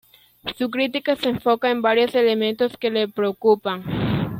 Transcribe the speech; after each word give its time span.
Su 0.57 0.71
crítica 0.71 1.15
se 1.15 1.29
enfoca 1.29 1.69
en 1.69 1.83
varios 1.83 2.15
elementos 2.15 2.75
que 2.75 2.89
le 2.89 3.07
preocupan. 3.07 3.83